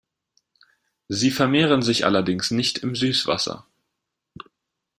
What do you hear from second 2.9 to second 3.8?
Süßwasser.